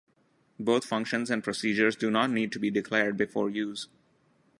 [0.59, 3.87] Both functions and procedures do not need to be declared before use.